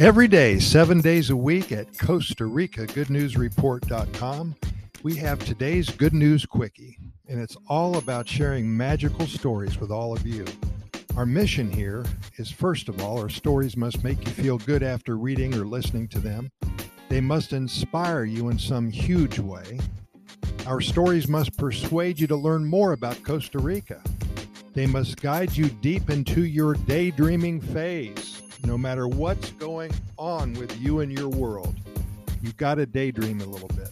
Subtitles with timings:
[0.00, 4.56] Every day, seven days a week at Costa Rica Good News GoodNewsReport.com,
[5.02, 6.96] we have today's Good News Quickie,
[7.28, 10.46] and it's all about sharing magical stories with all of you.
[11.18, 12.06] Our mission here
[12.38, 16.08] is first of all, our stories must make you feel good after reading or listening
[16.08, 16.50] to them.
[17.10, 19.78] They must inspire you in some huge way.
[20.66, 24.02] Our stories must persuade you to learn more about Costa Rica.
[24.72, 28.40] They must guide you deep into your daydreaming phase.
[28.64, 31.74] No matter what's going on with you and your world,
[32.42, 33.90] you've got to daydream a little bit.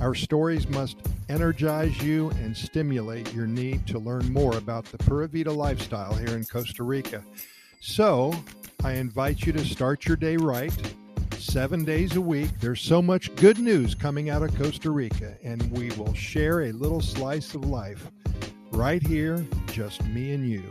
[0.00, 0.96] Our stories must
[1.28, 6.36] energize you and stimulate your need to learn more about the Pura Vida lifestyle here
[6.36, 7.22] in Costa Rica.
[7.80, 8.32] So,
[8.84, 10.72] I invite you to start your day right.
[11.36, 12.50] Seven days a week.
[12.60, 16.72] There's so much good news coming out of Costa Rica, and we will share a
[16.72, 18.10] little slice of life
[18.72, 20.62] right here, just me and you.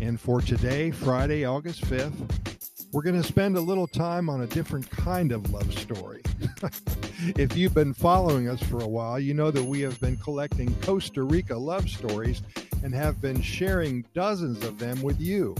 [0.00, 2.48] And for today, Friday, August 5th,
[2.92, 6.22] we're going to spend a little time on a different kind of love story.
[7.36, 10.72] if you've been following us for a while, you know that we have been collecting
[10.82, 12.42] Costa Rica love stories
[12.84, 15.54] and have been sharing dozens of them with you.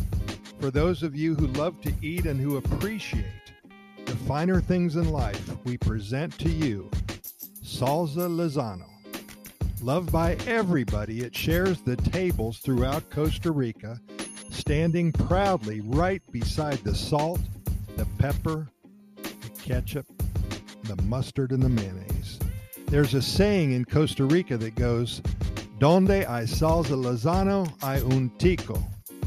[0.60, 3.24] For those of you who love to eat and who appreciate
[4.06, 6.88] the finer things in life, we present to you
[7.62, 8.86] Salsa Lozano.
[9.82, 14.00] Loved by everybody, it shares the tables throughout Costa Rica,
[14.58, 17.40] standing proudly right beside the salt,
[17.96, 18.68] the pepper,
[19.16, 20.06] the ketchup,
[20.84, 22.40] the mustard, and the mayonnaise.
[22.86, 25.22] There's a saying in Costa Rica that goes,
[25.78, 28.82] Donde hay salsa Lozano, hay un tico.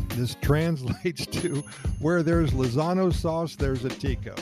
[0.10, 1.64] This translates to
[2.00, 4.36] where there's Lozano sauce, there's a tico.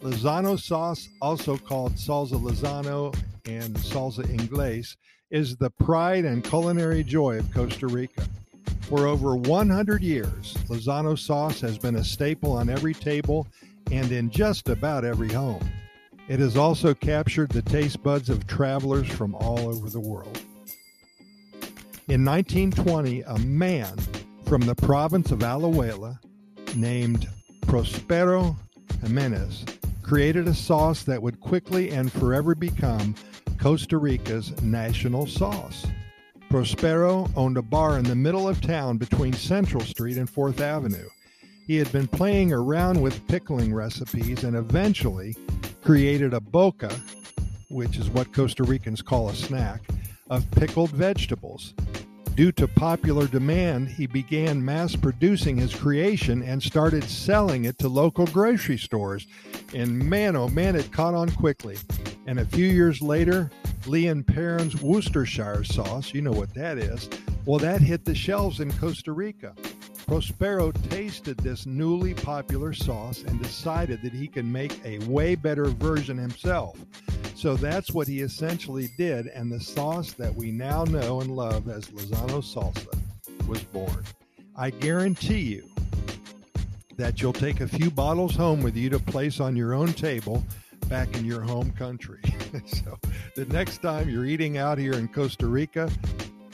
[0.00, 3.14] Lozano sauce, also called salsa Lozano
[3.46, 4.96] and salsa inglés,
[5.30, 8.26] is the pride and culinary joy of Costa Rica.
[8.88, 13.46] For over 100 years, Lozano sauce has been a staple on every table
[13.92, 15.62] and in just about every home.
[16.26, 20.40] It has also captured the taste buds of travelers from all over the world.
[22.08, 23.94] In 1920, a man
[24.46, 26.18] from the province of Alajuela
[26.74, 27.28] named
[27.66, 28.56] Prospero
[29.02, 29.66] Jimenez
[30.02, 33.14] created a sauce that would quickly and forever become
[33.58, 35.84] Costa Rica's national sauce.
[36.48, 41.08] Prospero owned a bar in the middle of town between Central Street and 4th Avenue.
[41.66, 45.36] He had been playing around with pickling recipes and eventually
[45.82, 46.90] created a boca,
[47.68, 49.82] which is what Costa Ricans call a snack,
[50.30, 51.74] of pickled vegetables.
[52.34, 57.88] Due to popular demand, he began mass producing his creation and started selling it to
[57.88, 59.26] local grocery stores.
[59.74, 61.76] And man, oh man, it caught on quickly.
[62.26, 63.50] And a few years later,
[63.88, 67.08] Lea and Perrins Worcestershire sauce, you know what that is,
[67.46, 69.54] well, that hit the shelves in Costa Rica.
[70.06, 75.64] Prospero tasted this newly popular sauce and decided that he could make a way better
[75.66, 76.78] version himself.
[77.34, 81.68] So that's what he essentially did, and the sauce that we now know and love
[81.68, 82.94] as Lozano salsa
[83.46, 84.04] was born.
[84.56, 85.64] I guarantee you
[86.96, 90.44] that you'll take a few bottles home with you to place on your own table
[90.88, 92.20] back in your home country.
[92.66, 92.98] so
[93.34, 95.90] the next time you're eating out here in Costa Rica,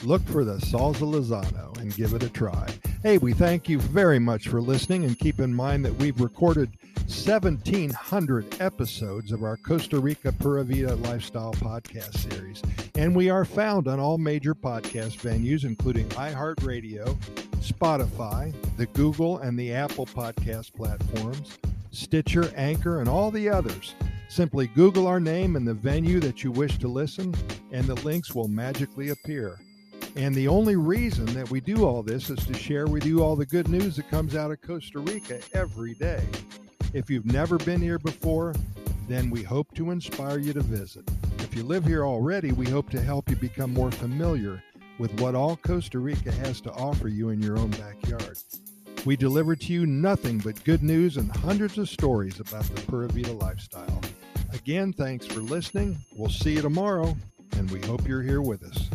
[0.03, 2.67] look for the salsa Lozano and give it a try.
[3.03, 6.77] Hey, we thank you very much for listening and keep in mind that we've recorded
[7.07, 12.63] 1,700 episodes of our Costa Rica Pura Vida Lifestyle podcast series.
[12.95, 17.15] And we are found on all major podcast venues, including iHeartRadio,
[17.57, 21.59] Spotify, the Google and the Apple podcast platforms,
[21.91, 23.93] Stitcher, Anchor, and all the others.
[24.35, 27.33] Simply Google our name and the venue that you wish to listen,
[27.71, 29.61] and the links will magically appear.
[30.17, 33.37] And the only reason that we do all this is to share with you all
[33.37, 36.21] the good news that comes out of Costa Rica every day.
[36.91, 38.53] If you've never been here before,
[39.07, 41.09] then we hope to inspire you to visit.
[41.39, 44.61] If you live here already, we hope to help you become more familiar
[44.99, 48.37] with what all Costa Rica has to offer you in your own backyard.
[49.05, 53.07] We deliver to you nothing but good news and hundreds of stories about the Pura
[53.07, 53.94] Vida lifestyle.
[54.55, 55.97] Again, thanks for listening.
[56.15, 57.15] We'll see you tomorrow,
[57.57, 58.89] and we hope you're here with us.